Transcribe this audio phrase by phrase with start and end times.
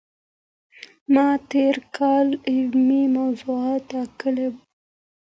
[1.13, 4.59] ما تېر کال علمي موضوع ټاکلې وه.